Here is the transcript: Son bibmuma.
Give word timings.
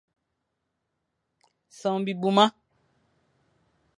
Son 1.79 1.99
bibmuma. 2.03 2.55